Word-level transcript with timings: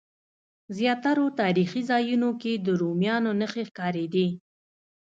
زیاترو 0.77 1.25
تاریخي 1.41 1.81
ځایونو 1.89 2.29
کې 2.41 2.53
د 2.65 2.67
رومیانو 2.81 3.31
نښې 3.39 3.63
ښکارېدې. 3.69 4.27